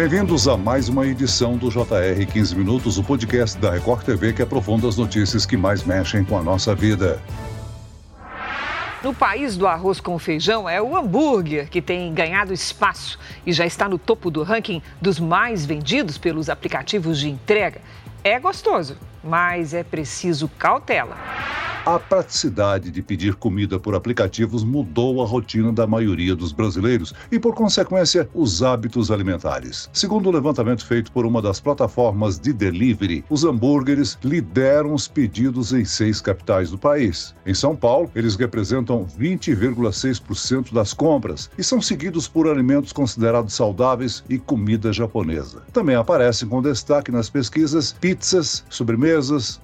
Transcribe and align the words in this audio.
Bem-vindos 0.00 0.48
a 0.48 0.56
mais 0.56 0.88
uma 0.88 1.06
edição 1.06 1.58
do 1.58 1.68
JR 1.68 2.26
15 2.32 2.56
Minutos, 2.56 2.96
o 2.96 3.04
podcast 3.04 3.58
da 3.58 3.72
Record 3.72 4.02
TV 4.02 4.32
que 4.32 4.40
aprofunda 4.40 4.88
as 4.88 4.96
notícias 4.96 5.44
que 5.44 5.58
mais 5.58 5.84
mexem 5.84 6.24
com 6.24 6.38
a 6.38 6.42
nossa 6.42 6.74
vida. 6.74 7.20
No 9.04 9.12
país 9.12 9.58
do 9.58 9.66
arroz 9.66 10.00
com 10.00 10.18
feijão 10.18 10.66
é 10.66 10.80
o 10.80 10.96
hambúrguer 10.96 11.68
que 11.68 11.82
tem 11.82 12.14
ganhado 12.14 12.50
espaço 12.50 13.18
e 13.44 13.52
já 13.52 13.66
está 13.66 13.90
no 13.90 13.98
topo 13.98 14.30
do 14.30 14.42
ranking 14.42 14.80
dos 15.02 15.20
mais 15.20 15.66
vendidos 15.66 16.16
pelos 16.16 16.48
aplicativos 16.48 17.18
de 17.18 17.28
entrega. 17.28 17.82
É 18.24 18.40
gostoso, 18.40 18.96
mas 19.22 19.74
é 19.74 19.82
preciso 19.82 20.48
cautela. 20.58 21.16
A 21.86 21.98
praticidade 21.98 22.90
de 22.90 23.00
pedir 23.00 23.34
comida 23.34 23.80
por 23.80 23.94
aplicativos 23.94 24.62
mudou 24.62 25.22
a 25.22 25.26
rotina 25.26 25.72
da 25.72 25.86
maioria 25.86 26.36
dos 26.36 26.52
brasileiros 26.52 27.14
e, 27.32 27.38
por 27.38 27.54
consequência, 27.54 28.28
os 28.34 28.62
hábitos 28.62 29.10
alimentares. 29.10 29.88
Segundo 29.90 30.26
o 30.26 30.28
um 30.28 30.32
levantamento 30.32 30.86
feito 30.86 31.10
por 31.10 31.24
uma 31.24 31.40
das 31.40 31.58
plataformas 31.58 32.38
de 32.38 32.52
delivery, 32.52 33.24
os 33.30 33.44
hambúrgueres 33.44 34.18
lideram 34.22 34.92
os 34.92 35.08
pedidos 35.08 35.72
em 35.72 35.84
seis 35.84 36.20
capitais 36.20 36.70
do 36.70 36.76
país. 36.76 37.34
Em 37.46 37.54
São 37.54 37.74
Paulo, 37.74 38.10
eles 38.14 38.36
representam 38.36 39.06
20,6% 39.18 40.74
das 40.74 40.92
compras 40.92 41.50
e 41.56 41.64
são 41.64 41.80
seguidos 41.80 42.28
por 42.28 42.46
alimentos 42.46 42.92
considerados 42.92 43.54
saudáveis 43.54 44.22
e 44.28 44.38
comida 44.38 44.92
japonesa. 44.92 45.62
Também 45.72 45.96
aparecem 45.96 46.46
com 46.46 46.60
destaque 46.60 47.10
nas 47.10 47.30
pesquisas 47.30 47.94
pizzas, 47.94 48.66
sobremesas 48.68 49.09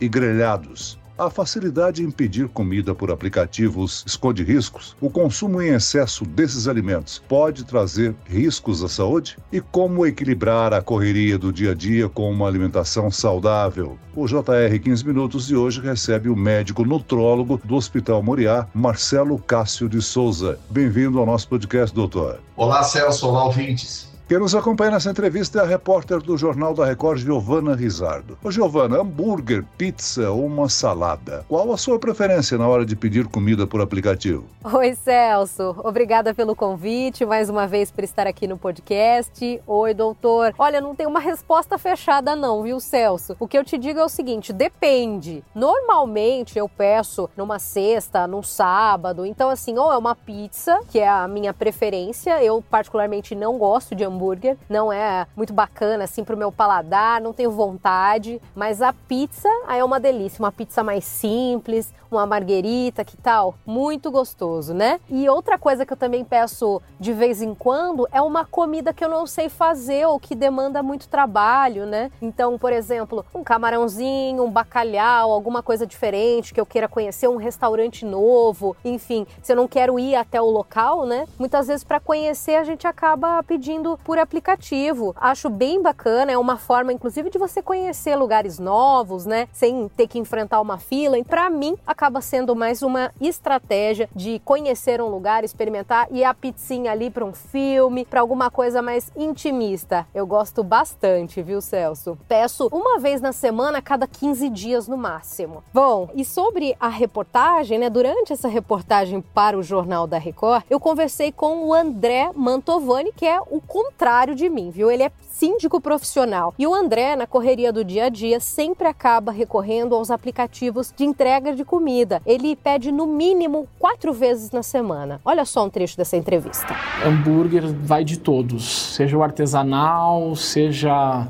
e 0.00 0.08
grelhados. 0.08 0.98
A 1.16 1.30
facilidade 1.30 2.02
em 2.02 2.10
pedir 2.10 2.46
comida 2.48 2.94
por 2.94 3.10
aplicativos 3.10 4.04
esconde 4.06 4.42
riscos? 4.42 4.94
O 5.00 5.08
consumo 5.08 5.62
em 5.62 5.68
excesso 5.68 6.26
desses 6.26 6.68
alimentos 6.68 7.22
pode 7.26 7.64
trazer 7.64 8.14
riscos 8.26 8.84
à 8.84 8.88
saúde? 8.88 9.38
E 9.50 9.60
como 9.60 10.04
equilibrar 10.04 10.74
a 10.74 10.82
correria 10.82 11.38
do 11.38 11.50
dia 11.50 11.70
a 11.70 11.74
dia 11.74 12.06
com 12.06 12.30
uma 12.30 12.46
alimentação 12.46 13.10
saudável? 13.10 13.96
O 14.14 14.26
JR 14.26 14.78
15 14.82 15.06
Minutos 15.06 15.46
de 15.46 15.56
hoje 15.56 15.80
recebe 15.80 16.28
o 16.28 16.36
médico 16.36 16.84
nutrólogo 16.84 17.58
do 17.64 17.76
Hospital 17.76 18.22
Moriá, 18.22 18.66
Marcelo 18.74 19.38
Cássio 19.38 19.88
de 19.88 20.02
Souza. 20.02 20.58
Bem-vindo 20.68 21.18
ao 21.18 21.24
nosso 21.24 21.48
podcast, 21.48 21.94
doutor. 21.94 22.40
Olá, 22.56 22.82
Celso. 22.82 23.28
Olá, 23.28 23.44
ouvintes. 23.44 24.15
Quem 24.28 24.40
nos 24.40 24.56
acompanha 24.56 24.90
nessa 24.90 25.08
entrevista 25.08 25.60
é 25.60 25.62
a 25.62 25.64
repórter 25.64 26.20
do 26.20 26.36
Jornal 26.36 26.74
da 26.74 26.84
Record, 26.84 27.20
Giovana 27.20 27.76
Rizardo. 27.76 28.36
Ô, 28.42 28.50
Giovana, 28.50 28.98
hambúrguer, 28.98 29.64
pizza 29.78 30.32
ou 30.32 30.44
uma 30.44 30.68
salada? 30.68 31.46
Qual 31.48 31.72
a 31.72 31.76
sua 31.76 31.96
preferência 31.96 32.58
na 32.58 32.66
hora 32.66 32.84
de 32.84 32.96
pedir 32.96 33.28
comida 33.28 33.68
por 33.68 33.80
aplicativo? 33.80 34.44
Oi, 34.64 34.96
Celso. 34.96 35.76
Obrigada 35.84 36.34
pelo 36.34 36.56
convite, 36.56 37.24
mais 37.24 37.48
uma 37.48 37.68
vez 37.68 37.92
por 37.92 38.02
estar 38.02 38.26
aqui 38.26 38.48
no 38.48 38.58
podcast. 38.58 39.62
Oi, 39.64 39.94
doutor. 39.94 40.52
Olha, 40.58 40.80
não 40.80 40.92
tem 40.92 41.06
uma 41.06 41.20
resposta 41.20 41.78
fechada 41.78 42.34
não, 42.34 42.64
viu, 42.64 42.80
Celso? 42.80 43.36
O 43.38 43.46
que 43.46 43.56
eu 43.56 43.62
te 43.62 43.78
digo 43.78 44.00
é 44.00 44.04
o 44.04 44.08
seguinte, 44.08 44.52
depende. 44.52 45.44
Normalmente 45.54 46.58
eu 46.58 46.68
peço 46.68 47.30
numa 47.36 47.60
sexta, 47.60 48.26
num 48.26 48.42
sábado, 48.42 49.24
então 49.24 49.48
assim, 49.48 49.78
ou 49.78 49.92
é 49.92 49.96
uma 49.96 50.16
pizza, 50.16 50.80
que 50.88 50.98
é 50.98 51.08
a 51.08 51.28
minha 51.28 51.54
preferência, 51.54 52.42
eu 52.42 52.60
particularmente 52.68 53.32
não 53.32 53.56
gosto 53.56 53.94
de 53.94 54.02
hambúrguer, 54.02 54.15
hambúrguer. 54.16 54.56
Não 54.68 54.92
é 54.92 55.26
muito 55.36 55.52
bacana 55.52 56.04
assim 56.04 56.24
pro 56.24 56.36
meu 56.36 56.50
paladar, 56.50 57.20
não 57.20 57.32
tenho 57.32 57.50
vontade, 57.50 58.40
mas 58.54 58.80
a 58.80 58.92
pizza 58.92 59.48
aí 59.66 59.80
é 59.80 59.84
uma 59.84 60.00
delícia, 60.00 60.42
uma 60.42 60.50
pizza 60.50 60.82
mais 60.82 61.04
simples, 61.04 61.92
uma 62.10 62.26
marguerita, 62.26 63.04
que 63.04 63.16
tal? 63.16 63.54
Muito 63.66 64.10
gostoso, 64.10 64.72
né? 64.72 65.00
E 65.08 65.28
outra 65.28 65.58
coisa 65.58 65.84
que 65.84 65.92
eu 65.92 65.96
também 65.96 66.24
peço 66.24 66.80
de 66.98 67.12
vez 67.12 67.42
em 67.42 67.54
quando 67.54 68.08
é 68.10 68.20
uma 68.20 68.44
comida 68.44 68.92
que 68.92 69.04
eu 69.04 69.08
não 69.08 69.26
sei 69.26 69.48
fazer 69.48 70.06
ou 70.06 70.18
que 70.18 70.34
demanda 70.34 70.82
muito 70.82 71.08
trabalho, 71.08 71.84
né? 71.86 72.10
Então, 72.22 72.58
por 72.58 72.72
exemplo, 72.72 73.24
um 73.34 73.44
camarãozinho, 73.44 74.42
um 74.42 74.50
bacalhau, 74.50 75.30
alguma 75.30 75.62
coisa 75.62 75.86
diferente 75.86 76.54
que 76.54 76.60
eu 76.60 76.66
queira 76.66 76.88
conhecer, 76.88 77.28
um 77.28 77.36
restaurante 77.36 78.04
novo, 78.04 78.76
enfim, 78.84 79.26
se 79.42 79.52
eu 79.52 79.56
não 79.56 79.68
quero 79.68 79.98
ir 79.98 80.14
até 80.14 80.40
o 80.40 80.50
local, 80.50 81.04
né? 81.04 81.26
Muitas 81.38 81.66
vezes 81.66 81.84
para 81.84 82.00
conhecer 82.00 82.56
a 82.56 82.64
gente 82.64 82.86
acaba 82.86 83.42
pedindo 83.42 83.98
por 84.06 84.20
aplicativo. 84.20 85.12
Acho 85.18 85.50
bem 85.50 85.82
bacana, 85.82 86.30
é 86.30 86.38
uma 86.38 86.56
forma 86.56 86.92
inclusive 86.92 87.28
de 87.28 87.38
você 87.38 87.60
conhecer 87.60 88.14
lugares 88.14 88.60
novos, 88.60 89.26
né, 89.26 89.48
sem 89.52 89.88
ter 89.96 90.06
que 90.06 90.16
enfrentar 90.16 90.60
uma 90.60 90.78
fila. 90.78 91.18
E 91.18 91.24
para 91.24 91.50
mim 91.50 91.76
acaba 91.84 92.20
sendo 92.20 92.54
mais 92.54 92.82
uma 92.82 93.10
estratégia 93.20 94.08
de 94.14 94.38
conhecer 94.44 95.02
um 95.02 95.08
lugar, 95.08 95.42
experimentar 95.42 96.06
e 96.12 96.22
a 96.22 96.32
pizzinha 96.32 96.92
ali 96.92 97.10
para 97.10 97.24
um 97.24 97.32
filme, 97.32 98.04
para 98.04 98.20
alguma 98.20 98.48
coisa 98.48 98.80
mais 98.80 99.10
intimista. 99.16 100.06
Eu 100.14 100.24
gosto 100.24 100.62
bastante, 100.62 101.42
viu, 101.42 101.60
Celso? 101.60 102.16
Peço 102.28 102.68
uma 102.70 103.00
vez 103.00 103.20
na 103.20 103.32
semana, 103.32 103.82
cada 103.82 104.06
15 104.06 104.48
dias 104.50 104.86
no 104.86 104.96
máximo. 104.96 105.64
Bom, 105.74 106.08
e 106.14 106.24
sobre 106.24 106.76
a 106.78 106.88
reportagem, 106.88 107.76
né, 107.76 107.90
durante 107.90 108.32
essa 108.32 108.46
reportagem 108.46 109.20
para 109.20 109.58
o 109.58 109.64
Jornal 109.64 110.06
da 110.06 110.16
Record, 110.16 110.62
eu 110.70 110.78
conversei 110.78 111.32
com 111.32 111.66
o 111.66 111.74
André 111.74 112.30
Mantovani, 112.36 113.10
que 113.12 113.26
é 113.26 113.40
o 113.40 113.60
contrário 113.96 114.34
de 114.34 114.50
mim, 114.50 114.70
viu? 114.70 114.90
Ele 114.90 115.04
é 115.04 115.10
síndico 115.30 115.80
profissional. 115.80 116.54
E 116.58 116.66
o 116.66 116.74
André, 116.74 117.16
na 117.16 117.26
correria 117.26 117.72
do 117.72 117.82
dia 117.82 118.04
a 118.04 118.08
dia, 118.10 118.38
sempre 118.38 118.86
acaba 118.86 119.32
recorrendo 119.32 119.94
aos 119.94 120.10
aplicativos 120.10 120.92
de 120.94 121.04
entrega 121.04 121.54
de 121.54 121.64
comida. 121.64 122.20
Ele 122.26 122.54
pede 122.54 122.92
no 122.92 123.06
mínimo 123.06 123.66
quatro 123.78 124.12
vezes 124.12 124.50
na 124.50 124.62
semana. 124.62 125.18
Olha 125.24 125.46
só 125.46 125.64
um 125.64 125.70
trecho 125.70 125.96
dessa 125.96 126.14
entrevista. 126.14 126.76
Hambúrguer 127.02 127.62
vai 127.72 128.04
de 128.04 128.18
todos, 128.18 128.94
seja 128.94 129.16
o 129.16 129.22
artesanal, 129.22 130.36
seja 130.36 131.26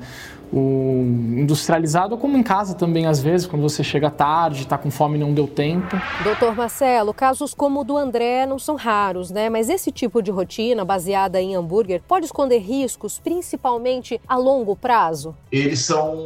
o 0.59 1.03
industrializado, 1.37 2.17
como 2.17 2.37
em 2.37 2.43
casa 2.43 2.75
também, 2.75 3.07
às 3.07 3.21
vezes, 3.21 3.47
quando 3.47 3.63
você 3.63 3.85
chega 3.85 4.11
tarde, 4.11 4.63
está 4.63 4.79
com 4.79 4.91
fome 4.91 5.17
e 5.17 5.21
não 5.21 5.35
deu 5.35 5.47
tempo. 5.47 6.01
Doutor 6.25 6.57
Marcelo, 6.57 7.13
casos 7.13 7.53
como 7.53 7.81
o 7.81 7.85
do 7.85 7.97
André 7.97 8.47
não 8.47 8.59
são 8.59 8.75
raros, 8.75 9.31
né? 9.31 9.51
Mas 9.51 9.69
esse 9.69 9.93
tipo 9.93 10.23
de 10.23 10.31
rotina 10.31 10.85
baseada 10.85 11.41
em 11.41 11.55
hambúrguer 11.55 12.03
pode 12.09 12.27
esconder 12.27 12.59
riscos, 12.59 13.19
principalmente 13.19 14.21
a 14.27 14.37
longo 14.37 14.75
prazo? 14.75 15.35
Eles 15.53 15.81
são 15.81 16.17